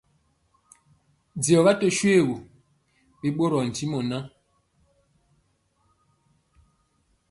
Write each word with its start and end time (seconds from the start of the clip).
Diɔga 1.43 1.73
tö 1.79 1.87
shoégu, 1.97 2.35
bi 3.19 3.29
ɓorɔɔ 3.37 3.61
ntimɔ 3.69 3.99
ŋan, 4.09 4.23